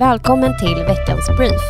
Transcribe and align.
Välkommen 0.00 0.58
till 0.58 0.74
veckans 0.74 1.28
brief. 1.36 1.60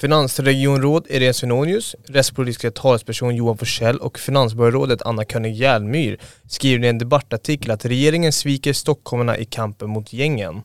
Finansregionråd 0.00 1.06
Irene 1.08 1.34
Svenonius, 1.34 1.96
rättspolitiska 2.08 2.70
talesperson 2.70 3.36
Johan 3.36 3.58
Forsell 3.58 3.98
och 3.98 4.18
finansborgarrådet 4.18 5.02
Anna 5.02 5.24
König 5.24 5.54
Järlmyr 5.54 6.18
skriver 6.48 6.84
i 6.84 6.88
en 6.88 6.98
debattartikel 6.98 7.70
att 7.70 7.84
regeringen 7.84 8.32
sviker 8.32 8.72
stockholmarna 8.72 9.38
i 9.38 9.44
kampen 9.44 9.90
mot 9.90 10.12
gängen. 10.12 10.62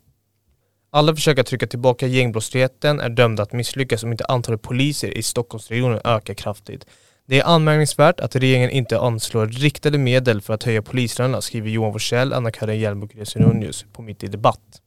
Alla 0.92 1.16
försök 1.16 1.40
att 1.40 1.48
trycka 1.48 1.68
tillbaka 1.68 2.08
gängbrottsligheten 2.08 3.00
är 3.00 3.10
dömda 3.10 3.44
att 3.44 3.54
misslyckas 3.54 4.04
om 4.04 4.12
inte 4.12 4.26
antalet 4.26 4.62
poliser 4.62 5.18
i 5.18 5.24
Stockholmsregionen 5.24 6.02
ökar 6.04 6.34
kraftigt. 6.34 6.86
Det 7.26 7.40
är 7.40 7.44
anmärkningsvärt 7.44 8.20
att 8.20 8.36
regeringen 8.36 8.70
inte 8.70 9.00
anslår 9.00 9.48
riktade 9.48 9.98
medel 9.98 10.42
för 10.42 10.54
att 10.54 10.64
höja 10.64 10.82
polislönerna, 10.82 11.42
skriver 11.42 11.70
Johan 11.70 11.94
Forsell, 11.94 12.34
Anna-Karin 12.34 12.80
Hjelm 12.80 13.04
och 13.04 13.16
Resunius 13.16 13.86
på 13.94 14.02
Mitt 14.02 14.24
i 14.24 14.28
Debatt. 14.28 14.82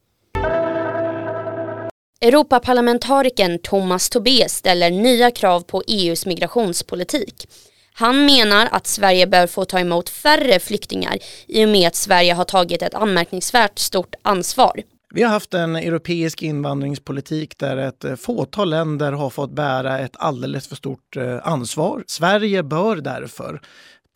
Europaparlamentarikern 2.21 3.59
Thomas 3.59 4.11
Tobé 4.11 4.49
ställer 4.49 4.91
nya 4.91 5.31
krav 5.31 5.61
på 5.61 5.83
EUs 5.87 6.27
migrationspolitik. 6.27 7.49
Han 7.93 8.27
menar 8.27 8.69
att 8.73 8.87
Sverige 8.87 9.27
bör 9.27 9.47
få 9.47 9.65
ta 9.65 9.81
emot 9.81 10.09
färre 10.09 10.61
flyktingar 10.61 11.19
i 11.47 11.65
och 11.65 11.69
med 11.69 11.89
att 11.89 11.95
Sverige 11.95 12.33
har 12.33 12.45
tagit 12.45 12.83
ett 12.83 12.95
anmärkningsvärt 12.95 13.79
stort 13.79 14.15
ansvar. 14.23 14.83
Vi 15.17 15.23
har 15.23 15.31
haft 15.31 15.55
en 15.55 15.77
europeisk 15.77 16.43
invandringspolitik 16.43 17.59
där 17.59 17.77
ett 17.77 18.05
eh, 18.05 18.17
fåtal 18.17 18.71
länder 18.71 19.13
har 19.13 19.31
fått 19.31 19.51
bära 19.51 19.99
ett 19.99 20.17
alldeles 20.17 20.69
för 20.69 20.77
stort 20.77 21.17
eh, 21.17 21.47
ansvar. 21.47 22.05
Sverige 22.07 22.63
bör 22.63 22.97
därför, 22.97 23.61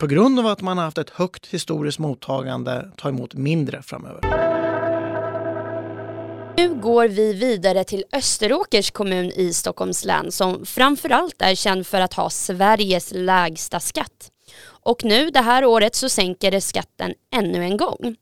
på 0.00 0.06
grund 0.06 0.38
av 0.38 0.46
att 0.46 0.60
man 0.60 0.78
har 0.78 0.84
haft 0.84 0.98
ett 0.98 1.10
högt 1.10 1.46
historiskt 1.46 1.98
mottagande, 1.98 2.90
ta 2.96 3.08
emot 3.08 3.34
mindre 3.34 3.82
framöver. 3.82 4.20
Nu 6.56 6.74
går 6.74 7.08
vi 7.08 7.32
vidare 7.32 7.84
till 7.84 8.04
Österåkers 8.12 8.90
kommun 8.90 9.32
i 9.36 9.52
Stockholms 9.52 10.04
län 10.04 10.32
som 10.32 10.66
framförallt 10.66 11.42
är 11.42 11.54
känd 11.54 11.86
för 11.86 12.00
att 12.00 12.14
ha 12.14 12.30
Sveriges 12.30 13.12
lägsta 13.14 13.80
skatt. 13.80 14.30
Och 14.66 15.04
nu 15.04 15.30
det 15.30 15.40
här 15.40 15.64
året 15.64 15.94
så 15.94 16.08
sänker 16.08 16.50
det 16.50 16.60
skatten 16.60 17.14
ännu 17.34 17.64
en 17.64 17.76
gång. 17.76 18.16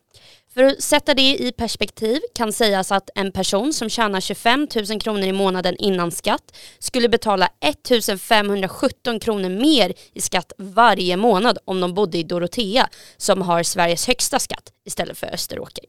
För 0.59 0.65
att 0.65 0.83
sätta 0.83 1.15
det 1.15 1.37
i 1.37 1.53
perspektiv 1.53 2.21
kan 2.35 2.53
sägas 2.53 2.93
att 2.93 3.11
en 3.15 3.33
person 3.33 3.73
som 3.73 3.89
tjänar 3.89 4.21
25 4.21 4.69
000 4.91 5.01
kronor 5.01 5.23
i 5.23 5.33
månaden 5.33 5.77
innan 5.77 6.11
skatt 6.11 6.57
skulle 6.79 7.09
betala 7.09 7.49
1 7.61 8.21
517 8.21 9.21
kronor 9.21 9.49
mer 9.49 9.93
i 10.13 10.21
skatt 10.21 10.53
varje 10.59 11.17
månad 11.17 11.59
om 11.65 11.81
de 11.81 11.95
bodde 11.95 12.19
i 12.19 12.23
Dorotea 12.23 12.89
som 13.17 13.43
har 13.43 13.63
Sveriges 13.63 14.07
högsta 14.07 14.39
skatt 14.39 14.73
istället 14.85 15.19
för 15.19 15.27
Österåker. 15.27 15.85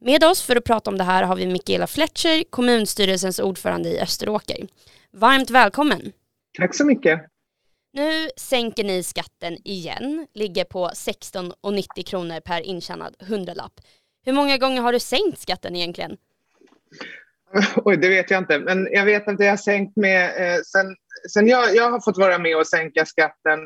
Med 0.00 0.24
oss 0.24 0.42
för 0.42 0.56
att 0.56 0.64
prata 0.64 0.90
om 0.90 0.98
det 0.98 1.04
här 1.04 1.22
har 1.22 1.36
vi 1.36 1.46
Mikaela 1.46 1.86
Fletcher, 1.86 2.44
kommunstyrelsens 2.50 3.38
ordförande 3.38 3.88
i 3.88 4.00
Österåker. 4.00 4.66
Varmt 5.12 5.50
välkommen! 5.50 6.12
Tack 6.58 6.74
så 6.74 6.86
mycket! 6.86 7.29
Nu 7.92 8.28
sänker 8.36 8.84
ni 8.84 9.02
skatten 9.02 9.56
igen, 9.64 10.26
ligger 10.34 10.64
på 10.64 10.88
16,90 10.88 12.02
kronor 12.06 12.40
per 12.40 12.60
intjänad 12.60 13.16
hundralapp. 13.20 13.72
Hur 14.24 14.32
många 14.32 14.58
gånger 14.58 14.82
har 14.82 14.92
du 14.92 15.00
sänkt 15.00 15.38
skatten 15.38 15.76
egentligen? 15.76 16.16
Oj, 17.76 17.96
det 17.96 18.08
vet 18.08 18.30
jag 18.30 18.38
inte, 18.38 18.58
men 18.58 18.88
jag 18.92 19.04
vet 19.04 19.28
att 19.28 19.40
jag 19.40 19.50
har 19.50 19.56
sänkt 19.56 19.96
med... 19.96 20.24
Eh, 20.24 20.60
sen, 20.60 20.96
sen 21.32 21.46
jag, 21.46 21.74
jag 21.74 21.90
har 21.90 22.00
fått 22.00 22.18
vara 22.18 22.38
med 22.38 22.56
och 22.56 22.66
sänka 22.66 23.06
skatten 23.06 23.60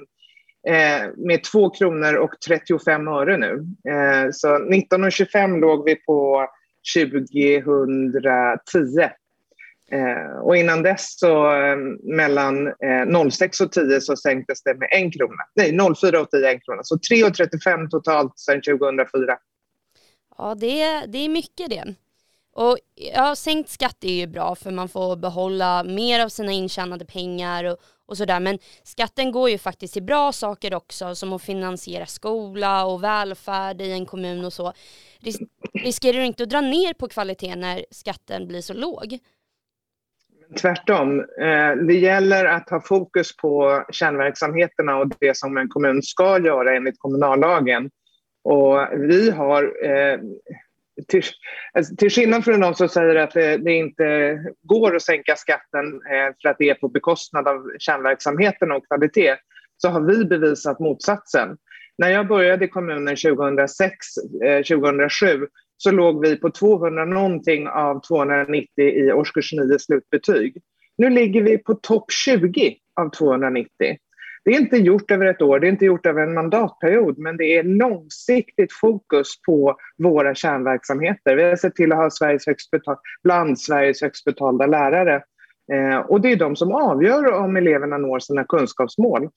eh, 0.68 1.02
med 1.16 1.44
2 1.44 1.70
kronor 1.70 2.14
och 2.14 2.30
35 2.46 3.08
öre 3.08 3.36
nu. 3.36 3.66
Eh, 3.90 4.30
så 4.32 4.54
1925 4.54 5.60
låg 5.60 5.84
vi 5.84 5.96
på 5.96 6.46
2010. 6.96 9.10
Eh, 9.94 10.38
och 10.42 10.56
innan 10.56 10.82
dess 10.82 11.18
så 11.18 11.52
eh, 11.52 11.76
mellan 12.02 12.66
eh, 12.66 13.30
06 13.30 13.60
och 13.60 13.72
10 13.72 14.00
så 14.00 14.16
sänktes 14.16 14.62
det 14.62 14.74
med 14.74 14.88
en 14.92 15.10
krona. 15.10 15.42
Nej, 15.54 15.78
04 16.00 16.20
och 16.20 16.30
10 16.30 16.50
en 16.50 16.60
krona. 16.60 16.82
Så 16.82 16.96
3,35 16.96 17.88
totalt 17.88 18.38
sedan 18.38 18.62
2004. 18.62 19.38
Ja, 20.38 20.54
det 20.54 20.82
är, 20.82 21.06
det 21.06 21.18
är 21.18 21.28
mycket 21.28 21.70
det. 21.70 21.94
Och 22.54 22.78
ja, 23.14 23.36
sänkt 23.36 23.70
skatt 23.70 24.04
är 24.04 24.12
ju 24.12 24.26
bra 24.26 24.54
för 24.54 24.70
man 24.70 24.88
får 24.88 25.16
behålla 25.16 25.84
mer 25.84 26.24
av 26.24 26.28
sina 26.28 26.52
intjänade 26.52 27.04
pengar 27.04 27.64
och, 27.64 27.76
och 28.06 28.16
sådär. 28.16 28.40
Men 28.40 28.58
skatten 28.82 29.32
går 29.32 29.50
ju 29.50 29.58
faktiskt 29.58 29.94
till 29.94 30.02
bra 30.02 30.32
saker 30.32 30.74
också 30.74 31.14
som 31.14 31.32
att 31.32 31.42
finansiera 31.42 32.06
skola 32.06 32.84
och 32.84 33.04
välfärd 33.04 33.80
i 33.80 33.92
en 33.92 34.06
kommun 34.06 34.44
och 34.44 34.52
så. 34.52 34.72
Ris 35.20 35.38
riskerar 35.74 36.18
du 36.18 36.24
inte 36.24 36.42
att 36.42 36.50
dra 36.50 36.60
ner 36.60 36.94
på 36.94 37.08
kvaliteten 37.08 37.60
när 37.60 37.84
skatten 37.90 38.48
blir 38.48 38.60
så 38.60 38.74
låg? 38.74 39.18
Tvärtom. 40.60 41.20
Eh, 41.20 41.76
det 41.86 41.94
gäller 41.94 42.44
att 42.44 42.70
ha 42.70 42.80
fokus 42.80 43.36
på 43.36 43.84
kärnverksamheterna 43.90 44.96
och 44.96 45.12
det 45.20 45.36
som 45.36 45.56
en 45.56 45.68
kommun 45.68 46.02
ska 46.02 46.38
göra 46.38 46.76
enligt 46.76 46.98
kommunallagen. 46.98 47.90
Och 48.44 48.88
vi 48.92 49.30
har, 49.30 49.62
eh, 49.62 50.18
till, 51.08 51.22
alltså, 51.72 51.96
till 51.96 52.10
skillnad 52.10 52.44
från 52.44 52.60
de 52.60 52.74
som 52.74 52.88
säger 52.88 53.16
att 53.16 53.30
det, 53.30 53.56
det 53.56 53.72
inte 53.72 54.38
går 54.62 54.96
att 54.96 55.02
sänka 55.02 55.36
skatten 55.36 55.86
eh, 55.86 56.34
för 56.42 56.48
att 56.48 56.58
det 56.58 56.70
är 56.70 56.74
på 56.74 56.88
bekostnad 56.88 57.48
av 57.48 57.70
kärnverksamheten 57.78 58.72
och 58.72 58.86
kvalitet, 58.86 59.36
så 59.76 59.88
har 59.88 60.00
vi 60.00 60.24
bevisat 60.24 60.80
motsatsen. 60.80 61.56
När 61.98 62.08
jag 62.08 62.28
började 62.28 62.64
i 62.64 62.68
kommunen 62.68 63.16
2006, 63.16 63.96
2007 64.68 65.46
så 65.84 65.90
låg 65.90 66.26
vi 66.26 66.36
på 66.36 66.50
200 66.50 67.04
någonting 67.04 67.68
av 67.68 68.00
290 68.08 68.68
i 68.76 69.12
årskurs 69.12 69.52
9 69.52 69.78
slutbetyg. 69.78 70.56
Nu 70.98 71.10
ligger 71.10 71.42
vi 71.42 71.58
på 71.58 71.74
topp 71.74 72.04
20 72.12 72.76
av 73.00 73.10
290. 73.10 73.68
Det 74.44 74.50
är 74.50 74.60
inte 74.60 74.76
gjort 74.76 75.10
över 75.10 75.26
ett 75.26 75.42
år, 75.42 75.60
det 75.60 75.66
är 75.66 75.68
inte 75.68 75.84
gjort 75.84 76.06
över 76.06 76.22
en 76.22 76.34
mandatperiod, 76.34 77.18
men 77.18 77.36
det 77.36 77.44
är 77.44 77.62
långsiktigt 77.62 78.72
fokus 78.72 79.28
på 79.46 79.76
våra 79.98 80.34
kärnverksamheter. 80.34 81.36
Vi 81.36 81.42
har 81.42 81.56
sett 81.56 81.74
till 81.74 81.92
att 81.92 81.98
ha 81.98 82.10
Sveriges 82.10 82.46
högst 82.46 82.70
betal- 82.70 82.98
bland 83.22 83.60
Sveriges 83.60 84.02
högst 84.02 84.24
betalda 84.24 84.66
lärare. 84.66 85.22
Eh, 85.72 85.98
och 85.98 86.20
det 86.20 86.32
är 86.32 86.36
de 86.36 86.56
som 86.56 86.72
avgör 86.72 87.32
om 87.32 87.56
eleverna 87.56 87.98
når 87.98 88.18
sina 88.18 88.44
kunskapsmål. 88.44 89.28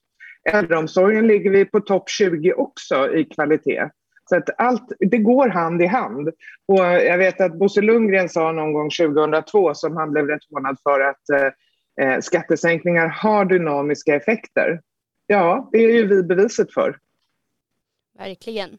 Äldreomsorgen 0.53 1.27
ligger 1.27 1.51
vi 1.51 1.65
på 1.65 1.79
topp 1.79 2.09
20 2.09 2.53
också 2.53 3.15
i 3.15 3.23
kvalitet. 3.23 3.89
Så 4.29 4.35
att 4.35 4.49
allt, 4.57 4.91
det 4.99 5.17
går 5.17 5.47
hand 5.47 5.81
i 5.81 5.85
hand. 5.85 6.29
Och 6.65 6.79
jag 6.79 7.17
vet 7.17 7.41
att 7.41 7.59
Bosse 7.59 7.81
Lundgren 7.81 8.29
sa 8.29 8.51
någon 8.51 8.73
gång 8.73 8.89
2002, 8.89 9.73
som 9.73 9.97
han 9.97 10.11
blev 10.11 10.27
rätt 10.27 10.45
förvånad 10.45 10.77
för, 10.83 10.99
att 10.99 11.29
eh, 11.29 12.07
eh, 12.07 12.19
skattesänkningar 12.19 13.07
har 13.07 13.45
dynamiska 13.45 14.15
effekter. 14.15 14.81
Ja, 15.27 15.69
det 15.71 15.77
är 15.77 15.91
ju 15.91 16.07
vi 16.07 16.23
beviset 16.23 16.73
för. 16.73 16.99
Verkligen. 18.17 18.77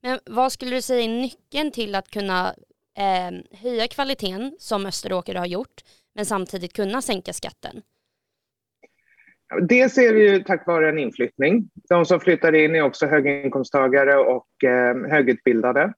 Men 0.00 0.18
vad 0.26 0.52
skulle 0.52 0.70
du 0.70 0.82
säga 0.82 1.04
är 1.04 1.08
nyckeln 1.08 1.70
till 1.70 1.94
att 1.94 2.10
kunna 2.10 2.54
eh, 2.98 3.58
höja 3.58 3.88
kvaliteten 3.88 4.56
som 4.58 4.86
Österåker 4.86 5.34
har 5.34 5.46
gjort, 5.46 5.84
men 6.14 6.26
samtidigt 6.26 6.72
kunna 6.72 7.02
sänka 7.02 7.32
skatten? 7.32 7.82
Det 9.68 9.92
ser 9.92 10.14
vi 10.14 10.30
ju 10.30 10.38
tack 10.38 10.66
vare 10.66 10.88
en 10.88 10.98
inflyttning. 10.98 11.68
De 11.88 12.04
som 12.04 12.20
flyttar 12.20 12.54
in 12.54 12.74
är 12.74 12.82
också 12.82 13.06
höginkomsttagare 13.06 14.16
och 14.16 14.64
eh, 14.64 15.10
högutbildade. 15.10 15.92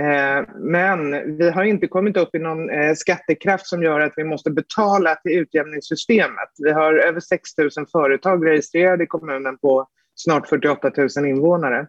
Eh, 0.00 0.44
men 0.56 1.10
vi 1.38 1.50
har 1.50 1.64
inte 1.64 1.86
kommit 1.86 2.16
upp 2.16 2.34
i 2.34 2.38
någon 2.38 2.70
eh, 2.70 2.94
skattekraft 2.94 3.66
som 3.66 3.82
gör 3.82 4.00
att 4.00 4.12
vi 4.16 4.24
måste 4.24 4.50
betala 4.50 5.14
till 5.14 5.38
utjämningssystemet. 5.38 6.48
Vi 6.58 6.72
har 6.72 6.94
över 6.94 7.20
6 7.20 7.50
000 7.58 7.86
företag 7.92 8.46
registrerade 8.46 9.04
i 9.04 9.06
kommunen 9.06 9.58
på 9.58 9.88
snart 10.14 10.48
48 10.48 10.90
000 11.16 11.26
invånare. 11.26 11.86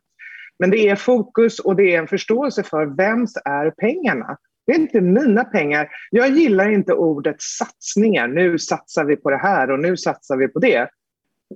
Men 0.59 0.69
det 0.69 0.89
är 0.89 0.95
fokus 0.95 1.59
och 1.59 1.75
det 1.75 1.95
är 1.95 1.99
en 1.99 2.07
förståelse 2.07 2.63
för 2.63 2.85
vems 2.85 3.33
är 3.45 3.71
pengarna? 3.71 4.37
Det 4.67 4.73
är 4.73 4.79
inte 4.79 5.01
mina 5.01 5.43
pengar. 5.43 5.89
Jag 6.11 6.29
gillar 6.29 6.69
inte 6.69 6.93
ordet 6.93 7.41
satsningar. 7.41 8.27
Nu 8.27 8.59
satsar 8.59 9.05
vi 9.05 9.15
på 9.15 9.29
det 9.29 9.37
här 9.37 9.71
och 9.71 9.79
nu 9.79 9.97
satsar 9.97 10.37
vi 10.37 10.47
på 10.47 10.59
det. 10.59 10.89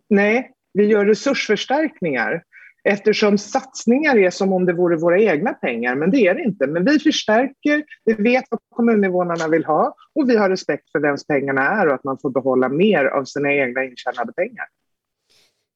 Nej, 0.10 0.51
vi 0.74 0.86
gör 0.86 1.06
resursförstärkningar 1.06 2.44
eftersom 2.84 3.38
satsningar 3.38 4.18
är 4.18 4.30
som 4.30 4.54
om 4.54 4.66
det 4.66 4.74
vore 4.74 4.98
våra 4.98 5.19
egna 5.19 5.54
pengar, 5.54 5.95
men 5.95 6.12
det 6.12 6.28
är 6.28 6.36
det 6.36 6.44
inte. 6.44 6.68
Men 6.68 6.86
vi 6.86 7.00
förstärker, 7.00 7.84
vi 8.06 8.13
vet 8.13 8.45
vad 8.50 8.60
kommuninvånarna 8.69 9.48
vill 9.48 9.66
ha 9.66 9.95
och 10.16 10.30
vi 10.30 10.38
har 10.38 10.50
respekt 10.50 10.92
för 10.92 11.00
vems 11.00 11.28
pengarna 11.28 11.62
är 11.62 11.88
och 11.88 11.94
att 11.94 12.04
man 12.04 12.18
får 12.22 12.30
behålla 12.30 12.69
mer 12.69 13.06
av 13.06 13.25
sina 13.25 13.54
egna 13.54 13.84
intjänade 13.84 14.34
pengar. 14.34 14.66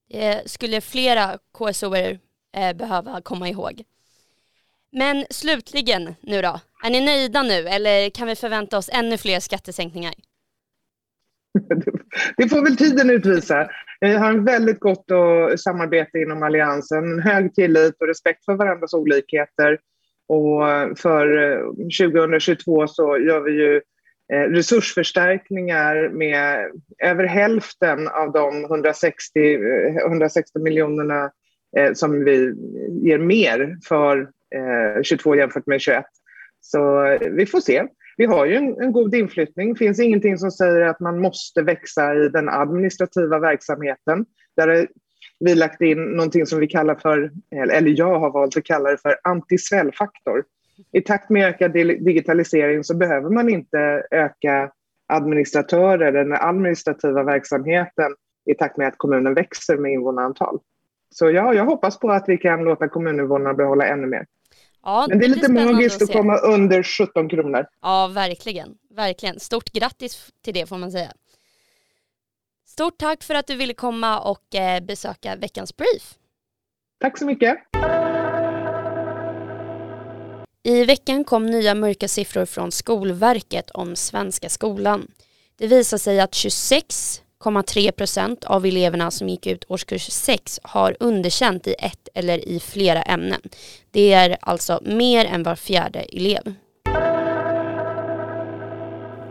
Det 0.09 0.49
skulle 0.49 0.81
flera 0.81 1.37
kso 1.53 1.95
eh, 1.95 2.73
behöva 2.75 3.21
komma 3.21 3.49
ihåg. 3.49 3.83
Men 4.91 5.25
slutligen 5.29 6.15
nu 6.21 6.41
då, 6.41 6.59
är 6.83 6.89
ni 6.89 7.05
nöjda 7.05 7.43
nu 7.43 7.67
eller 7.67 8.09
kan 8.09 8.27
vi 8.27 8.35
förvänta 8.35 8.77
oss 8.77 8.89
ännu 8.93 9.17
fler 9.17 9.39
skattesänkningar? 9.39 10.13
Det 12.37 12.49
får 12.49 12.63
väl 12.63 12.77
tiden 12.77 13.09
utvisa. 13.09 13.61
Eh, 13.61 14.09
vi 14.09 14.13
har 14.13 14.29
en 14.29 14.45
väldigt 14.45 14.79
gott 14.79 15.11
och 15.11 15.59
samarbete 15.59 16.19
inom 16.19 16.43
Alliansen, 16.43 17.19
hög 17.19 17.53
tillit 17.53 18.01
och 18.01 18.07
respekt 18.07 18.45
för 18.45 18.53
varandras 18.53 18.93
olikheter. 18.93 19.79
Och 20.27 20.63
för 20.99 21.51
eh, 21.51 21.59
2022 22.09 22.87
så 22.87 23.17
gör 23.17 23.41
vi 23.41 23.51
ju 23.51 23.81
eh, 24.33 24.49
resursförstärkningar 24.49 26.09
med 26.09 26.71
över 27.03 27.23
hälften 27.23 28.07
av 28.07 28.31
de 28.31 28.65
160, 28.65 29.39
160 30.05 30.59
miljonerna 30.59 31.31
som 31.93 32.23
vi 32.23 32.53
ger 32.89 33.19
mer 33.19 33.77
för 33.87 34.27
22 35.03 35.35
jämfört 35.35 35.67
med 35.67 35.81
21. 35.81 36.05
Så 36.61 37.17
vi 37.31 37.45
får 37.45 37.59
se. 37.59 37.83
Vi 38.17 38.25
har 38.25 38.45
ju 38.45 38.55
en, 38.55 38.81
en 38.81 38.91
god 38.91 39.15
inflyttning. 39.15 39.73
Det 39.73 39.79
finns 39.79 39.99
ingenting 39.99 40.37
som 40.37 40.51
säger 40.51 40.81
att 40.81 40.99
man 40.99 41.19
måste 41.21 41.61
växa 41.61 42.15
i 42.15 42.29
den 42.29 42.49
administrativa 42.49 43.39
verksamheten. 43.39 44.25
Där 44.55 44.67
har 44.67 44.87
vi 45.39 45.55
lagt 45.55 45.81
in 45.81 46.03
någonting 46.03 46.45
som 46.45 46.59
vi 46.59 46.67
kallar 46.67 46.95
för, 46.95 47.31
eller 47.71 47.99
jag 47.99 48.19
har 48.19 48.31
valt 48.31 48.57
att 48.57 48.63
kalla 48.63 48.91
det 48.91 48.97
för 48.97 49.15
antisvällfaktor. 49.23 50.43
I 50.91 51.01
takt 51.01 51.29
med 51.29 51.47
ökad 51.47 51.73
digitalisering 51.73 52.83
så 52.83 52.97
behöver 52.97 53.29
man 53.29 53.49
inte 53.49 54.03
öka 54.11 54.71
administratörer, 55.07 56.11
den 56.11 56.33
administrativa 56.33 57.23
verksamheten 57.23 58.15
i 58.45 58.53
takt 58.53 58.77
med 58.77 58.87
att 58.87 58.97
kommunen 58.97 59.33
växer 59.33 59.77
med 59.77 59.91
invånarantal. 59.91 60.59
Så 61.09 61.29
ja, 61.29 61.53
jag 61.53 61.65
hoppas 61.65 61.99
på 61.99 62.11
att 62.11 62.29
vi 62.29 62.37
kan 62.37 62.63
låta 62.63 62.87
kommuninvånarna 62.87 63.53
behålla 63.53 63.85
ännu 63.85 64.07
mer. 64.07 64.25
Ja, 64.87 65.05
Men 65.09 65.19
det 65.19 65.25
är 65.25 65.29
lite 65.29 65.51
magiskt 65.51 66.01
att, 66.01 66.09
att 66.09 66.15
komma 66.15 66.37
under 66.37 66.83
17 66.83 67.29
kronor. 67.29 67.65
Ja, 67.81 68.07
verkligen. 68.07 68.75
Verkligen. 68.89 69.39
Stort 69.39 69.69
grattis 69.69 70.31
till 70.43 70.53
det 70.53 70.65
får 70.65 70.77
man 70.77 70.91
säga. 70.91 71.11
Stort 72.67 72.97
tack 72.97 73.23
för 73.23 73.35
att 73.35 73.47
du 73.47 73.55
ville 73.55 73.73
komma 73.73 74.19
och 74.19 74.55
eh, 74.55 74.83
besöka 74.83 75.35
veckans 75.35 75.77
brief. 75.77 76.13
Tack 76.99 77.17
så 77.17 77.25
mycket. 77.25 77.57
I 80.63 80.85
veckan 80.85 81.23
kom 81.23 81.45
nya 81.45 81.75
mörka 81.75 82.07
siffror 82.07 82.45
från 82.45 82.71
Skolverket 82.71 83.71
om 83.71 83.95
svenska 83.95 84.49
skolan. 84.49 85.07
Det 85.57 85.67
visar 85.67 85.97
sig 85.97 86.19
att 86.19 86.35
26 86.35 87.21
1,3 87.43 87.91
procent 87.91 88.43
av 88.43 88.65
eleverna 88.65 89.11
som 89.11 89.29
gick 89.29 89.47
ut 89.47 89.65
årskurs 89.67 90.11
6 90.11 90.59
har 90.63 90.97
underkänt 90.99 91.67
i 91.67 91.75
ett 91.79 92.07
eller 92.13 92.47
i 92.47 92.59
flera 92.59 93.01
ämnen. 93.01 93.41
Det 93.91 94.13
är 94.13 94.37
alltså 94.41 94.79
mer 94.85 95.25
än 95.25 95.43
var 95.43 95.55
fjärde 95.55 95.99
elev. 95.99 96.53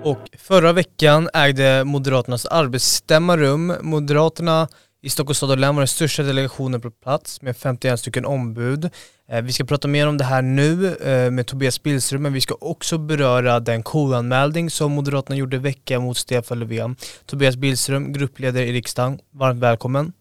Och 0.02 0.30
förra 0.38 0.72
veckan 0.72 1.28
ägde 1.34 1.84
Moderaternas 1.84 2.46
arbetsstämma 2.46 3.36
rum. 3.36 3.72
Moderaterna 3.80 4.68
i 5.06 5.08
Stockholms 5.08 5.36
stad 5.36 5.50
och 5.50 5.58
län 5.58 5.74
var 5.74 5.80
den 5.80 5.88
största 5.88 6.22
delegationen 6.22 6.80
på 6.80 6.90
plats 6.90 7.42
med 7.42 7.56
51 7.56 8.00
stycken 8.00 8.24
ombud. 8.24 8.90
Eh, 9.28 9.42
vi 9.42 9.52
ska 9.52 9.64
prata 9.64 9.88
mer 9.88 10.08
om 10.08 10.18
det 10.18 10.24
här 10.24 10.42
nu 10.42 10.96
eh, 10.96 11.30
med 11.30 11.46
Tobias 11.46 11.82
Billström, 11.82 12.22
men 12.22 12.32
vi 12.32 12.40
ska 12.40 12.54
också 12.60 12.98
beröra 12.98 13.60
den 13.60 13.82
KU-anmälning 13.82 14.70
som 14.70 14.92
Moderaterna 14.92 15.36
gjorde 15.36 15.58
vecka 15.58 16.00
mot 16.00 16.16
Stefan 16.16 16.58
Löfven. 16.58 16.96
Tobias 17.26 17.56
Billström, 17.56 18.12
gruppledare 18.12 18.66
i 18.66 18.72
riksdagen, 18.72 19.18
varmt 19.30 19.60
välkommen. 19.60 20.12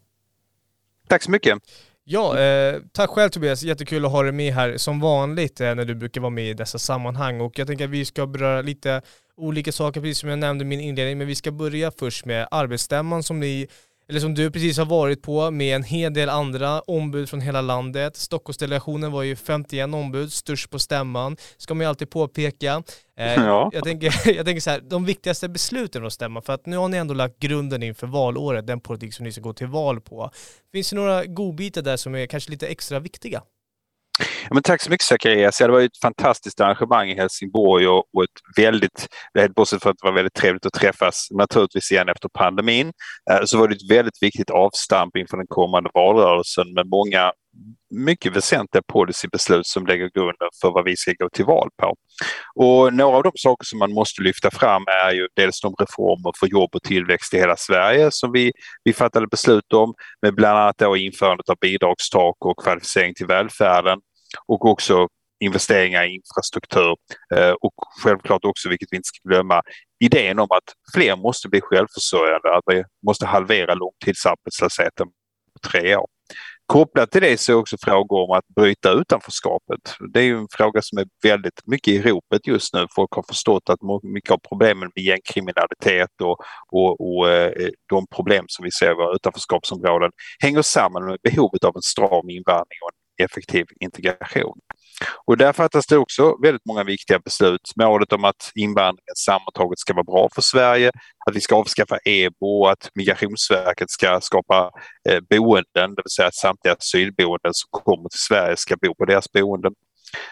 Tack 1.08 1.22
så 1.22 1.30
mycket. 1.30 1.58
Ja, 2.04 2.38
eh, 2.38 2.80
tack 2.92 3.10
själv 3.10 3.30
Tobias, 3.30 3.62
jättekul 3.62 4.04
att 4.04 4.12
ha 4.12 4.22
dig 4.22 4.32
med 4.32 4.54
här 4.54 4.76
som 4.76 5.00
vanligt 5.00 5.60
eh, 5.60 5.74
när 5.74 5.84
du 5.84 5.94
brukar 5.94 6.20
vara 6.20 6.30
med 6.30 6.50
i 6.50 6.54
dessa 6.54 6.78
sammanhang 6.78 7.40
och 7.40 7.58
jag 7.58 7.66
tänker 7.66 7.84
att 7.84 7.90
vi 7.90 8.04
ska 8.04 8.26
beröra 8.26 8.62
lite 8.62 9.02
olika 9.36 9.72
saker 9.72 10.00
precis 10.00 10.18
som 10.18 10.28
jag 10.28 10.38
nämnde 10.38 10.64
i 10.64 10.66
min 10.66 10.80
inledning 10.80 11.18
men 11.18 11.26
vi 11.26 11.34
ska 11.34 11.50
börja 11.50 11.90
först 11.90 12.24
med 12.24 12.48
arbetsstämman 12.50 13.22
som 13.22 13.40
ni 13.40 13.66
eller 14.08 14.20
som 14.20 14.34
du 14.34 14.50
precis 14.50 14.78
har 14.78 14.84
varit 14.84 15.22
på 15.22 15.50
med 15.50 15.76
en 15.76 15.82
hel 15.82 16.14
del 16.14 16.28
andra 16.28 16.80
ombud 16.80 17.28
från 17.28 17.40
hela 17.40 17.60
landet. 17.60 18.16
Stockholmsdelegationen 18.16 19.12
var 19.12 19.22
ju 19.22 19.36
51 19.36 19.94
ombud, 19.94 20.32
störst 20.32 20.70
på 20.70 20.78
stämman, 20.78 21.36
ska 21.56 21.74
man 21.74 21.84
ju 21.84 21.88
alltid 21.88 22.10
påpeka. 22.10 22.82
Eh, 23.18 23.34
ja. 23.44 23.70
jag, 23.72 23.84
tänker, 23.84 24.30
jag 24.36 24.46
tänker 24.46 24.60
så 24.60 24.70
här, 24.70 24.80
de 24.80 25.04
viktigaste 25.04 25.48
besluten 25.48 26.02
från 26.02 26.10
stämman, 26.10 26.42
för 26.42 26.52
att 26.52 26.66
nu 26.66 26.76
har 26.76 26.88
ni 26.88 26.96
ändå 26.96 27.14
lagt 27.14 27.38
grunden 27.38 27.82
inför 27.82 28.06
valåret, 28.06 28.66
den 28.66 28.80
politik 28.80 29.14
som 29.14 29.24
ni 29.24 29.32
ska 29.32 29.40
gå 29.40 29.52
till 29.52 29.66
val 29.66 30.00
på. 30.00 30.30
Finns 30.72 30.90
det 30.90 30.96
några 30.96 31.24
godbitar 31.24 31.82
där 31.82 31.96
som 31.96 32.14
är 32.14 32.26
kanske 32.26 32.50
lite 32.50 32.66
extra 32.66 32.98
viktiga? 32.98 33.42
Ja, 34.48 34.54
men 34.54 34.62
tack 34.62 34.82
så 34.82 34.90
mycket 34.90 35.06
Zacharias. 35.06 35.60
Ja, 35.60 35.66
det 35.66 35.72
var 35.72 35.80
ett 35.80 36.00
fantastiskt 36.02 36.60
arrangemang 36.60 37.10
i 37.10 37.14
Helsingborg 37.14 37.88
och, 37.88 38.04
och 38.12 38.24
ett 38.24 38.40
väldigt, 38.56 39.08
bortsett 39.56 39.82
från 39.82 39.90
att 39.90 39.98
det 40.02 40.08
var 40.08 40.14
väldigt 40.14 40.34
trevligt 40.34 40.66
att 40.66 40.72
träffas 40.72 41.28
naturligtvis 41.30 41.92
igen 41.92 42.08
efter 42.08 42.28
pandemin, 42.28 42.92
eh, 43.30 43.44
så 43.44 43.58
var 43.58 43.68
det 43.68 43.74
ett 43.74 43.90
väldigt 43.90 44.22
viktigt 44.22 44.50
avstamp 44.50 45.16
inför 45.16 45.36
den 45.36 45.46
kommande 45.48 45.90
valrörelsen 45.94 46.74
med 46.74 46.86
många 46.86 47.32
mycket 47.94 48.36
väsentliga 48.36 48.82
policybeslut 48.92 49.66
som 49.66 49.86
lägger 49.86 50.10
grunden 50.14 50.48
för 50.60 50.70
vad 50.70 50.84
vi 50.84 50.96
ska 50.96 51.12
gå 51.18 51.28
till 51.28 51.44
val 51.44 51.68
på. 51.82 51.94
Och 52.54 52.94
några 52.94 53.16
av 53.16 53.22
de 53.22 53.32
saker 53.34 53.64
som 53.64 53.78
man 53.78 53.92
måste 53.92 54.22
lyfta 54.22 54.50
fram 54.50 54.82
är 55.04 55.12
ju 55.12 55.28
dels 55.36 55.60
de 55.60 55.74
reformer 55.78 56.32
för 56.40 56.46
jobb 56.46 56.70
och 56.74 56.82
tillväxt 56.82 57.34
i 57.34 57.38
hela 57.38 57.56
Sverige 57.56 58.08
som 58.10 58.32
vi, 58.32 58.52
vi 58.84 58.92
fattade 58.92 59.26
beslut 59.26 59.72
om 59.72 59.94
med 60.22 60.34
bland 60.34 60.58
annat 60.58 60.78
då 60.78 60.96
införandet 60.96 61.48
av 61.48 61.56
bidragstak 61.60 62.36
och 62.38 62.62
kvalificering 62.62 63.14
till 63.14 63.26
välfärden 63.26 63.98
och 64.46 64.64
också 64.64 65.08
investeringar 65.40 66.04
i 66.04 66.14
infrastruktur 66.14 66.96
eh, 67.34 67.50
och 67.50 67.74
självklart 68.02 68.44
också, 68.44 68.68
vilket 68.68 68.88
vi 68.90 68.96
inte 68.96 69.06
ska 69.06 69.28
glömma, 69.28 69.62
idén 70.04 70.38
om 70.38 70.48
att 70.50 70.94
fler 70.94 71.16
måste 71.16 71.48
bli 71.48 71.60
självförsörjande, 71.60 72.56
att 72.56 72.64
vi 72.66 72.84
måste 73.06 73.26
halvera 73.26 73.74
långtidsarbetslösheten 73.74 75.06
på 75.52 75.68
tre 75.68 75.96
år. 75.96 76.06
Kopplat 76.66 77.10
till 77.10 77.22
det 77.22 77.40
så 77.40 77.52
är 77.52 77.56
också 77.56 77.76
frågor 77.80 78.24
om 78.24 78.30
att 78.30 78.46
bryta 78.56 78.92
utanförskapet. 78.92 79.80
Det 80.12 80.20
är 80.20 80.24
ju 80.24 80.38
en 80.38 80.48
fråga 80.50 80.82
som 80.82 80.98
är 80.98 81.06
väldigt 81.22 81.60
mycket 81.66 81.88
i 81.88 82.02
ropet 82.02 82.46
just 82.46 82.74
nu. 82.74 82.86
Folk 82.94 83.12
har 83.12 83.24
förstått 83.28 83.70
att 83.70 83.78
mycket 84.02 84.30
av 84.30 84.38
problemen 84.48 84.90
med 84.94 85.04
gängkriminalitet 85.04 86.10
och, 86.22 86.36
och, 86.72 87.00
och 87.00 87.30
eh, 87.30 87.68
de 87.88 88.06
problem 88.06 88.44
som 88.48 88.64
vi 88.64 88.70
ser 88.70 88.90
i 88.90 88.94
våra 88.94 89.14
utanförskapsområden 89.14 90.10
hänger 90.42 90.62
samman 90.62 91.04
med 91.04 91.18
behovet 91.22 91.64
av 91.64 91.76
en 91.76 91.82
stram 91.82 92.30
invandring 92.30 92.78
och 92.82 92.90
en 92.92 92.95
effektiv 93.18 93.66
integration. 93.80 94.58
Och 95.26 95.36
där 95.36 95.52
fattas 95.52 95.86
det 95.86 95.98
också 95.98 96.36
väldigt 96.42 96.66
många 96.66 96.84
viktiga 96.84 97.18
beslut. 97.18 97.60
Målet 97.76 98.12
om 98.12 98.24
att 98.24 98.52
invandringen 98.54 99.14
sammantaget 99.16 99.78
ska 99.78 99.94
vara 99.94 100.04
bra 100.04 100.28
för 100.34 100.42
Sverige, 100.42 100.92
att 101.26 101.36
vi 101.36 101.40
ska 101.40 101.56
avskaffa 101.56 101.98
EBO, 102.04 102.66
att 102.66 102.90
Migrationsverket 102.94 103.90
ska 103.90 104.20
skapa 104.20 104.70
eh, 105.08 105.20
boenden, 105.30 105.94
det 105.94 106.02
vill 106.04 106.10
säga 106.16 106.28
att 106.28 106.34
samtliga 106.34 106.74
asylboenden 106.74 107.54
som 107.54 107.68
kommer 107.70 108.08
till 108.08 108.20
Sverige 108.20 108.56
ska 108.56 108.76
bo 108.76 108.94
på 108.94 109.04
deras 109.04 109.32
boenden. 109.32 109.72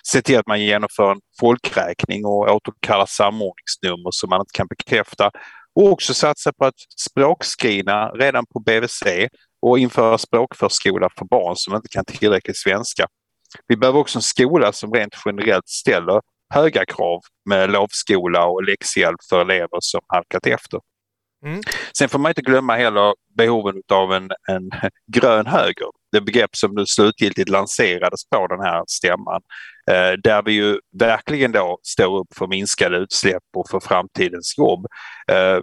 Se 0.03 0.23
till 0.23 0.39
att 0.39 0.47
man 0.47 0.61
genomför 0.61 1.13
en 1.13 1.21
folkräkning 1.41 2.25
och 2.25 2.55
återkallar 2.55 3.07
samordningsnummer 3.07 4.11
som 4.11 4.31
man 4.31 4.41
inte 4.41 4.53
kan 4.55 4.67
bekräfta 4.67 5.31
och 5.75 5.93
också 5.93 6.15
satsa 6.15 6.53
på 6.53 6.65
att 6.65 6.75
språkscreena 6.97 8.09
redan 8.09 8.47
på 8.47 8.61
BVC 8.61 9.03
och 9.65 9.79
införa 9.79 10.19
språkförskola 10.19 11.09
för 11.19 11.25
barn 11.25 11.57
som 11.57 11.75
inte 11.75 11.89
kan 11.89 12.05
tillräckligt 12.05 12.57
svenska. 12.57 13.07
Vi 13.67 13.77
behöver 13.77 13.99
också 13.99 14.19
en 14.19 14.23
skola 14.23 14.73
som 14.73 14.93
rent 14.93 15.15
generellt 15.27 15.69
ställer 15.69 16.21
höga 16.55 16.85
krav 16.87 17.21
med 17.49 17.71
lovskola 17.71 18.47
och 18.47 18.65
läxhjälp 18.65 19.17
för 19.29 19.41
elever 19.41 19.79
som 19.81 20.01
halkat 20.09 20.47
efter. 20.47 20.81
Mm. 21.47 21.61
Sen 21.99 22.09
får 22.09 22.19
man 22.19 22.31
inte 22.31 22.43
glömma 22.43 22.77
heller 22.77 23.15
behoven 23.37 23.83
av 23.93 24.13
en, 24.13 24.31
en 24.49 24.71
grön 25.13 25.47
höger, 25.47 25.89
det 26.13 26.21
begrepp 26.21 26.57
som 26.57 26.75
nu 26.75 26.87
slutgiltigt 26.87 27.49
lanserades 27.49 28.29
på 28.29 28.47
den 28.47 28.61
här 28.61 28.85
stämman. 28.87 29.43
Eh, 29.91 30.13
där 30.23 30.43
vi 30.43 30.53
ju 30.53 30.79
verkligen 30.99 31.53
då 31.53 31.79
står 31.83 32.19
upp 32.19 32.35
för 32.37 32.47
minskade 32.47 32.97
utsläpp 32.97 33.43
och 33.57 33.69
för 33.71 33.81
framtidens 33.81 34.59
jobb. 34.59 34.87
Eh, 35.33 35.59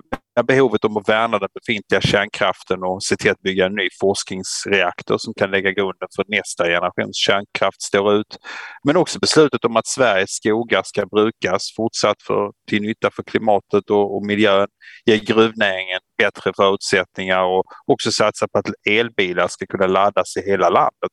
behovet 0.48 0.86
om 0.86 0.98
att 0.98 1.10
värna 1.10 1.40
den 1.40 1.50
befintliga 1.54 2.02
kärnkraften 2.02 2.84
och 2.84 3.04
se 3.04 3.16
till 3.16 3.32
att 3.32 3.42
bygga 3.42 3.66
en 3.66 3.76
ny 3.76 3.90
forskningsreaktor 4.02 5.18
som 5.18 5.34
kan 5.34 5.52
lägga 5.52 5.72
grunden 5.72 6.08
för 6.16 6.26
nästa 6.28 6.66
generations 6.66 7.18
kärnkraft 7.18 7.82
står 7.82 8.14
ut. 8.14 8.38
Men 8.84 8.98
också 8.98 9.20
beslutet 9.20 9.66
om 9.66 9.76
att 9.76 9.88
Sveriges 9.88 10.30
skogar 10.30 10.82
ska 10.86 11.06
brukas 11.06 11.74
fortsatt 11.76 12.22
för, 12.28 12.52
till 12.70 12.82
nytta 12.82 13.12
för 13.16 13.24
klimatet 13.24 13.90
och, 13.90 14.16
och 14.16 14.26
miljön, 14.26 14.68
ge 15.06 15.18
gruvnäringen 15.18 16.00
bättre 16.18 16.52
förutsättningar 16.56 17.44
och 17.44 17.64
också 17.86 18.12
satsa 18.12 18.48
på 18.48 18.60
att 18.60 18.70
elbilar 18.90 19.48
ska 19.48 19.66
kunna 19.66 19.88
laddas 19.88 20.38
i 20.38 20.42
hela 20.42 20.70
landet. 20.70 21.12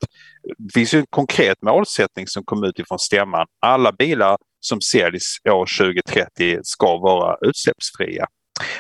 Det 0.59 0.73
finns 0.75 0.95
ju 0.95 0.99
en 0.99 1.07
konkret 1.11 1.63
målsättning 1.63 2.27
som 2.27 2.45
kom 2.45 2.65
ut 2.65 2.79
ifrån 2.79 2.99
stämman. 2.99 3.47
Alla 3.67 3.93
bilar 3.93 4.37
som 4.61 4.81
säljs 4.81 5.37
år 5.49 5.67
2030 5.79 6.59
ska 6.63 6.99
vara 6.99 7.37
utsläppsfria. 7.41 8.27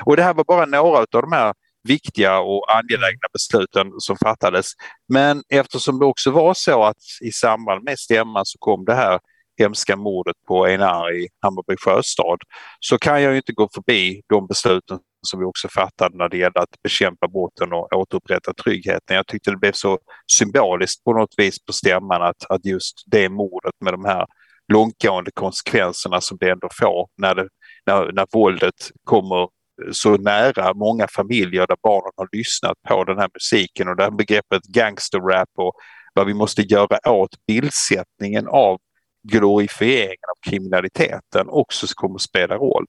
Och 0.04 0.16
det 0.16 0.22
här 0.22 0.34
var 0.34 0.44
bara 0.44 0.66
några 0.66 0.98
av 0.98 1.06
de 1.10 1.32
här 1.32 1.54
viktiga 1.88 2.38
och 2.38 2.76
angelägna 2.76 3.28
besluten 3.32 3.92
som 3.98 4.16
fattades. 4.16 4.66
Men 5.08 5.42
eftersom 5.48 5.98
det 5.98 6.04
också 6.04 6.30
var 6.30 6.54
så 6.54 6.84
att 6.84 6.96
i 7.20 7.32
samband 7.32 7.84
med 7.84 7.98
stämman 7.98 8.46
så 8.46 8.58
kom 8.58 8.84
det 8.84 8.94
här 8.94 9.20
hemska 9.58 9.96
mordet 9.96 10.36
på 10.48 10.66
Einar 10.66 11.14
i 11.14 11.28
Hammarby 11.42 11.76
sjöstad 11.76 12.38
så 12.80 12.98
kan 12.98 13.22
jag 13.22 13.36
inte 13.36 13.52
gå 13.52 13.68
förbi 13.74 14.22
de 14.28 14.46
besluten 14.46 14.98
som 15.26 15.40
vi 15.40 15.46
också 15.46 15.68
fattade 15.68 16.16
när 16.16 16.28
det 16.28 16.36
gällde 16.36 16.60
att 16.60 16.82
bekämpa 16.82 17.28
brotten 17.28 17.72
och 17.72 17.92
återupprätta 17.92 18.54
tryggheten. 18.54 19.16
Jag 19.16 19.26
tyckte 19.26 19.50
det 19.50 19.56
blev 19.56 19.72
så 19.72 19.98
symboliskt 20.38 21.04
på 21.04 21.12
något 21.12 21.34
vis 21.36 21.64
på 21.64 21.72
stämman 21.72 22.22
att, 22.22 22.50
att 22.50 22.64
just 22.64 23.02
det 23.06 23.28
mordet 23.28 23.74
med 23.80 23.92
de 23.92 24.04
här 24.04 24.26
långtgående 24.72 25.30
konsekvenserna 25.34 26.20
som 26.20 26.38
det 26.40 26.50
ändå 26.50 26.68
får 26.80 27.08
när, 27.16 27.34
det, 27.34 27.48
när, 27.86 28.12
när 28.12 28.26
våldet 28.32 28.90
kommer 29.04 29.48
så 29.92 30.16
nära 30.16 30.74
många 30.74 31.08
familjer 31.08 31.66
där 31.66 31.76
barnen 31.82 32.12
har 32.16 32.28
lyssnat 32.32 32.82
på 32.88 33.04
den 33.04 33.18
här 33.18 33.28
musiken 33.34 33.88
och 33.88 33.96
det 33.96 34.02
här 34.02 34.10
begreppet 34.10 34.62
gangsterrap 34.62 35.48
och 35.56 35.72
vad 36.14 36.26
vi 36.26 36.34
måste 36.34 36.62
göra 36.62 37.10
åt 37.12 37.46
bildsättningen 37.46 38.48
av 38.48 38.78
glorifieringen 39.22 40.28
av 40.36 40.50
kriminaliteten 40.50 41.48
också 41.48 41.86
kommer 41.94 42.14
att 42.14 42.20
spela 42.20 42.56
roll. 42.56 42.86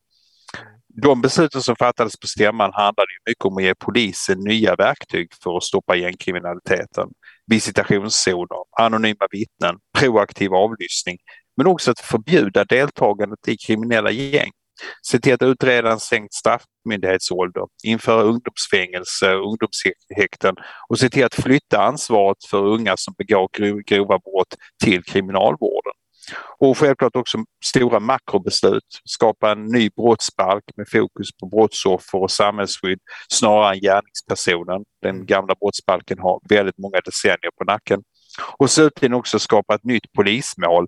De 1.04 1.22
besluten 1.22 1.62
som 1.62 1.76
fattades 1.76 2.20
på 2.20 2.28
stämman 2.28 2.72
handlade 2.74 3.08
mycket 3.30 3.46
om 3.46 3.58
att 3.58 3.64
ge 3.64 3.76
polisen 3.76 4.40
nya 4.40 4.76
verktyg 4.76 5.28
för 5.44 5.58
att 5.58 5.64
stoppa 5.64 5.96
gängkriminaliteten. 5.96 7.10
Visitationszoner, 7.48 8.58
anonyma 8.80 9.28
vittnen, 9.32 9.76
proaktiv 9.98 10.54
avlyssning 10.54 11.18
men 11.58 11.68
också 11.68 11.92
att 11.92 12.00
förbjuda 12.00 12.66
deltagandet 12.66 13.48
i 13.48 13.58
kriminella 13.58 14.12
gäng. 14.12 14.52
Se 15.08 15.20
till 15.20 15.34
att 15.34 15.42
utreda 15.42 15.92
en 15.92 16.00
sänkt 16.00 16.34
straff 16.34 16.64
straffmyndighetsålder, 16.90 17.64
införa 17.84 18.22
ungdomsfängelse 18.22 19.34
ungdomshäkten 19.34 20.56
och 20.90 21.00
se 21.00 21.10
till 21.10 21.26
att 21.26 21.36
flytta 21.36 21.82
ansvaret 21.82 22.38
för 22.50 22.66
unga 22.66 22.98
som 22.98 23.14
begår 23.18 23.50
grova 23.84 24.20
brott 24.20 24.56
till 24.84 25.04
kriminalvården. 25.04 25.94
Och 26.60 26.78
självklart 26.78 27.16
också 27.16 27.38
stora 27.66 28.00
makrobeslut, 28.00 28.84
skapa 29.06 29.52
en 29.52 29.66
ny 29.66 29.90
brottsbalk 29.90 30.64
med 30.78 30.90
fokus 30.90 31.28
på 31.40 31.48
brottsoffer 31.48 32.22
och 32.22 32.32
samhällsskydd 32.32 33.00
snarare 33.32 33.74
än 33.74 33.80
gärningspersonen. 33.80 34.84
Den 35.02 35.16
mm. 35.16 35.26
gamla 35.26 35.56
brottsbalken 35.60 36.20
har 36.20 36.40
väldigt 36.50 36.78
många 36.78 37.00
decennier 37.06 37.52
på 37.58 37.64
nacken. 37.64 38.02
Och 38.58 38.70
slutligen 38.70 39.14
också 39.14 39.40
skapa 39.40 39.76
ett 39.76 39.84
nytt 39.84 40.12
polismål 40.18 40.86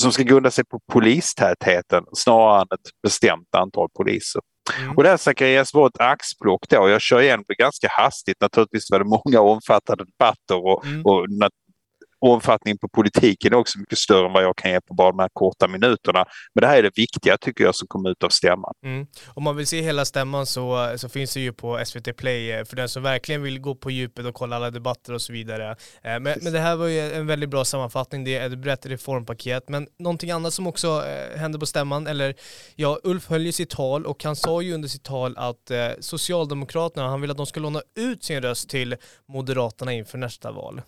som 0.00 0.12
ska 0.12 0.22
grunda 0.22 0.50
sig 0.50 0.64
på 0.64 0.80
polistätheten 0.92 2.04
snarare 2.12 2.60
än 2.60 2.66
ett 2.70 2.90
bestämt 3.02 3.54
antal 3.54 3.88
poliser. 3.96 4.42
Mm. 4.78 4.96
Och 4.96 5.02
det 5.02 5.08
här 5.08 5.16
Zacharias 5.16 5.74
var 5.74 5.86
ett 5.86 6.00
axplock 6.00 6.68
då. 6.68 6.88
Jag 6.88 7.00
kör 7.00 7.20
igen 7.20 7.44
ganska 7.58 7.88
hastigt. 7.90 8.40
Naturligtvis 8.40 8.90
var 8.90 8.98
det 8.98 9.04
många 9.04 9.40
omfattande 9.40 10.04
debatter 10.04 10.66
och, 10.66 10.86
mm. 10.86 11.02
och 11.06 11.26
omfattningen 12.32 12.78
på 12.78 12.88
politiken 12.88 13.52
är 13.52 13.56
också 13.56 13.78
mycket 13.78 13.98
större 13.98 14.26
än 14.26 14.32
vad 14.32 14.42
jag 14.42 14.56
kan 14.56 14.70
ge 14.70 14.80
på 14.80 14.94
bara 14.94 15.10
de 15.10 15.18
här 15.18 15.28
korta 15.32 15.68
minuterna. 15.68 16.24
Men 16.54 16.62
det 16.62 16.66
här 16.66 16.78
är 16.78 16.82
det 16.82 16.98
viktiga 16.98 17.36
tycker 17.36 17.64
jag 17.64 17.74
som 17.74 17.88
kom 17.88 18.06
ut 18.06 18.22
av 18.22 18.28
stämman. 18.28 18.74
Mm. 18.84 19.06
Om 19.26 19.42
man 19.42 19.56
vill 19.56 19.66
se 19.66 19.80
hela 19.80 20.04
stämman 20.04 20.46
så, 20.46 20.94
så 20.96 21.08
finns 21.08 21.34
det 21.34 21.40
ju 21.40 21.52
på 21.52 21.84
SVT 21.84 22.16
Play 22.16 22.52
eh, 22.52 22.64
för 22.64 22.76
den 22.76 22.88
som 22.88 23.02
verkligen 23.02 23.42
vill 23.42 23.60
gå 23.60 23.74
på 23.74 23.90
djupet 23.90 24.26
och 24.26 24.34
kolla 24.34 24.56
alla 24.56 24.70
debatter 24.70 25.12
och 25.12 25.22
så 25.22 25.32
vidare. 25.32 25.70
Eh, 26.02 26.20
men, 26.20 26.22
men 26.22 26.52
det 26.52 26.58
här 26.58 26.76
var 26.76 26.86
ju 26.86 27.00
en 27.00 27.26
väldigt 27.26 27.50
bra 27.50 27.64
sammanfattning, 27.64 28.24
det 28.24 28.36
är 28.36 28.46
ett 28.46 28.58
brett 28.58 28.86
reformpaket. 28.86 29.68
Men 29.68 29.88
någonting 29.98 30.30
annat 30.30 30.54
som 30.54 30.66
också 30.66 31.04
eh, 31.06 31.38
hände 31.38 31.58
på 31.58 31.66
stämman, 31.66 32.06
eller 32.06 32.34
ja, 32.74 32.98
Ulf 33.02 33.28
höll 33.28 33.46
ju 33.46 33.52
sitt 33.52 33.70
tal 33.70 34.06
och 34.06 34.24
han 34.24 34.36
sa 34.36 34.62
ju 34.62 34.74
under 34.74 34.88
sitt 34.88 35.04
tal 35.04 35.36
att 35.36 35.70
Socialdemokraterna, 36.00 37.08
han 37.08 37.20
vill 37.20 37.30
att 37.30 37.36
de 37.36 37.46
ska 37.46 37.60
låna 37.60 37.82
ut 37.94 38.24
sin 38.24 38.42
röst 38.42 38.68
till 38.68 38.96
Moderaterna 39.28 39.92
inför 39.92 40.18
nästa 40.18 40.52
val. 40.52 40.80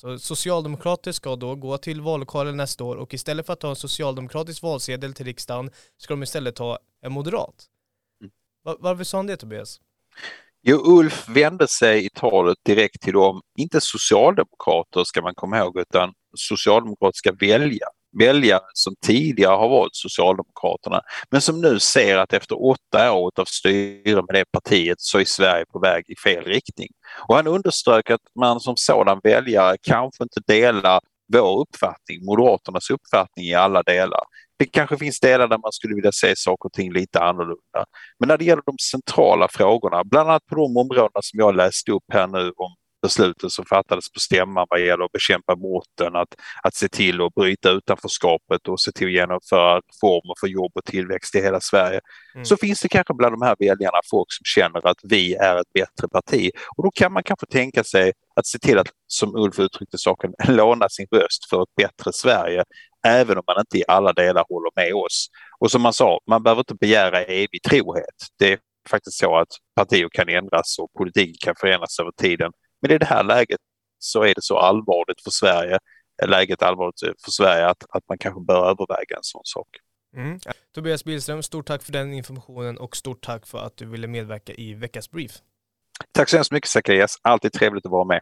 Så 0.00 0.18
socialdemokrater 0.18 1.12
ska 1.12 1.36
då 1.36 1.54
gå 1.54 1.78
till 1.78 2.00
vallokalen 2.00 2.56
nästa 2.56 2.84
år 2.84 2.96
och 2.96 3.14
istället 3.14 3.46
för 3.46 3.52
att 3.52 3.60
ta 3.60 3.68
en 3.68 3.76
socialdemokratisk 3.76 4.62
valsedel 4.62 5.14
till 5.14 5.26
riksdagen 5.26 5.70
ska 5.96 6.12
de 6.14 6.22
istället 6.22 6.56
ta 6.56 6.78
en 7.02 7.12
moderat. 7.12 7.66
Mm. 8.20 8.32
Var, 8.62 8.76
varför 8.80 9.04
sa 9.04 9.16
han 9.16 9.26
det 9.26 9.36
Tobias? 9.36 9.80
Jo, 10.62 10.82
Ulf 10.84 11.28
vände 11.28 11.68
sig 11.68 12.06
i 12.06 12.10
talet 12.10 12.58
direkt 12.64 13.00
till 13.02 13.12
dem, 13.12 13.40
inte 13.58 13.80
socialdemokrater 13.80 15.04
ska 15.04 15.22
man 15.22 15.34
komma 15.34 15.58
ihåg, 15.58 15.78
utan 15.78 16.12
socialdemokratiska 16.36 17.32
väljare 17.32 17.92
väljare 18.18 18.60
som 18.74 18.94
tidigare 19.06 19.56
har 19.56 19.68
valt 19.68 19.94
Socialdemokraterna 19.94 21.00
men 21.30 21.40
som 21.40 21.60
nu 21.60 21.78
ser 21.78 22.18
att 22.18 22.32
efter 22.32 22.64
åtta 22.64 23.12
år 23.12 23.32
av 23.36 23.44
styre 23.44 24.14
med 24.14 24.34
det 24.34 24.44
partiet 24.52 25.00
så 25.00 25.18
är 25.18 25.24
Sverige 25.24 25.64
på 25.72 25.78
väg 25.78 26.04
i 26.08 26.16
fel 26.16 26.44
riktning. 26.44 26.88
Och 27.28 27.36
han 27.36 27.46
underströk 27.46 28.10
att 28.10 28.20
man 28.40 28.60
som 28.60 28.76
sådan 28.76 29.20
väljare 29.22 29.76
kanske 29.82 30.24
inte 30.24 30.40
delar 30.46 31.00
vår 31.32 31.60
uppfattning, 31.60 32.24
Moderaternas 32.24 32.90
uppfattning 32.90 33.46
i 33.46 33.54
alla 33.54 33.82
delar. 33.82 34.20
Det 34.58 34.66
kanske 34.66 34.96
finns 34.96 35.20
delar 35.20 35.48
där 35.48 35.58
man 35.58 35.72
skulle 35.72 35.94
vilja 35.94 36.12
se 36.12 36.36
saker 36.36 36.66
och 36.66 36.72
ting 36.72 36.92
lite 36.92 37.20
annorlunda. 37.20 37.84
Men 38.18 38.28
när 38.28 38.38
det 38.38 38.44
gäller 38.44 38.62
de 38.66 38.78
centrala 38.90 39.48
frågorna, 39.48 40.04
bland 40.04 40.28
annat 40.28 40.46
på 40.46 40.54
de 40.54 40.76
områdena 40.76 41.20
som 41.22 41.38
jag 41.38 41.56
läste 41.56 41.92
upp 41.92 42.04
här 42.12 42.26
nu 42.26 42.52
om 42.56 42.74
besluten 43.02 43.50
som 43.50 43.64
fattades 43.64 44.12
på 44.12 44.20
stämman 44.20 44.66
vad 44.70 44.80
gäller 44.80 45.04
att 45.04 45.12
bekämpa 45.12 45.56
brotten, 45.56 46.16
att, 46.16 46.28
att 46.62 46.74
se 46.74 46.88
till 46.88 47.20
att 47.20 47.34
bryta 47.34 47.70
utanförskapet 47.70 48.68
och 48.68 48.80
se 48.80 48.92
till 48.92 49.06
att 49.06 49.12
genomföra 49.12 49.76
reformer 49.76 50.34
för 50.40 50.46
jobb 50.46 50.72
och 50.74 50.84
tillväxt 50.84 51.34
i 51.34 51.40
hela 51.40 51.60
Sverige. 51.60 52.00
Mm. 52.34 52.44
Så 52.44 52.56
finns 52.56 52.80
det 52.80 52.88
kanske 52.88 53.14
bland 53.14 53.34
de 53.34 53.42
här 53.42 53.56
väljarna 53.58 54.00
folk 54.10 54.28
som 54.32 54.44
känner 54.44 54.86
att 54.86 54.98
vi 55.02 55.34
är 55.34 55.56
ett 55.60 55.72
bättre 55.74 56.08
parti 56.08 56.50
och 56.76 56.84
då 56.84 56.90
kan 56.90 57.12
man 57.12 57.22
kanske 57.22 57.46
tänka 57.46 57.84
sig 57.84 58.12
att 58.36 58.46
se 58.46 58.58
till 58.58 58.78
att, 58.78 58.88
som 59.06 59.36
Ulf 59.36 59.58
uttryckte 59.58 59.98
saken, 59.98 60.32
låna 60.48 60.88
sin 60.88 61.06
röst 61.10 61.50
för 61.50 61.62
ett 61.62 61.74
bättre 61.76 62.12
Sverige 62.12 62.64
även 63.06 63.38
om 63.38 63.44
man 63.46 63.56
inte 63.60 63.78
i 63.78 63.84
alla 63.88 64.12
delar 64.12 64.44
håller 64.48 64.70
med 64.76 64.94
oss. 64.94 65.26
Och 65.58 65.70
som 65.70 65.82
man 65.82 65.92
sa, 65.92 66.20
man 66.26 66.42
behöver 66.42 66.60
inte 66.60 66.74
begära 66.74 67.22
evig 67.22 67.62
trohet. 67.62 68.04
Det 68.38 68.52
är 68.52 68.58
faktiskt 68.88 69.18
så 69.18 69.36
att 69.36 69.48
partier 69.76 70.08
kan 70.12 70.28
ändras 70.28 70.78
och 70.78 70.92
politiken 70.98 71.34
kan 71.40 71.54
förändras 71.60 71.98
över 72.00 72.12
tiden. 72.12 72.52
Men 72.82 72.90
i 72.90 72.98
det 72.98 73.06
här 73.06 73.24
läget 73.24 73.60
så 73.98 74.22
är 74.22 74.34
det 74.34 74.42
så 74.42 74.58
allvarligt 74.58 75.20
för 75.24 75.30
Sverige, 75.30 75.78
läget 76.26 76.62
allvarligt 76.62 77.00
för 77.24 77.30
Sverige 77.30 77.66
att, 77.66 77.84
att 77.88 78.08
man 78.08 78.18
kanske 78.18 78.40
bör 78.40 78.70
överväga 78.70 79.16
en 79.16 79.22
sån 79.22 79.42
sak. 79.44 79.68
Mm. 80.16 80.38
Tobias 80.74 81.04
Billström, 81.04 81.42
stort 81.42 81.66
tack 81.66 81.82
för 81.82 81.92
den 81.92 82.14
informationen 82.14 82.78
och 82.78 82.96
stort 82.96 83.24
tack 83.24 83.46
för 83.46 83.58
att 83.58 83.76
du 83.76 83.86
ville 83.86 84.06
medverka 84.06 84.52
i 84.52 84.74
veckans 84.74 85.10
brief. 85.10 85.32
Tack 86.12 86.28
så 86.28 86.36
hemskt 86.36 86.52
mycket 86.52 86.70
Zacharias, 86.70 87.16
alltid 87.22 87.52
trevligt 87.52 87.86
att 87.86 87.92
vara 87.92 88.04
med. 88.04 88.20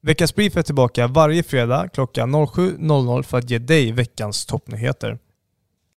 Veckans 0.00 0.34
brief 0.34 0.56
är 0.56 0.62
tillbaka 0.62 1.06
varje 1.06 1.42
fredag 1.42 1.88
klockan 1.88 2.34
07.00 2.34 3.22
för 3.22 3.38
att 3.38 3.50
ge 3.50 3.58
dig 3.58 3.92
veckans 3.92 4.46
toppnyheter. 4.46 5.18